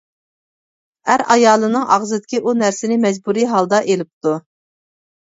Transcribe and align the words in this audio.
ئەر 1.11 1.23
ئايالىنىڭ 1.33 1.83
ئاغزىدىكى 1.95 2.39
ئۇ 2.41 2.53
نەرسىنى 2.61 2.97
مەجبۇرىي 3.03 3.45
ھالدا 3.51 3.83
ئېلىپتۇ. 3.91 4.33